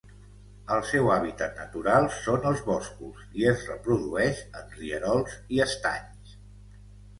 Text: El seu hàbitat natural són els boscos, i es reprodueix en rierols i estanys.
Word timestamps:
El 0.75 0.79
seu 0.91 1.09
hàbitat 1.15 1.59
natural 1.61 2.07
són 2.21 2.47
els 2.53 2.63
boscos, 2.71 3.21
i 3.43 3.47
es 3.53 3.67
reprodueix 3.73 4.43
en 4.63 4.75
rierols 4.81 5.39
i 5.59 5.65
estanys. 5.69 6.37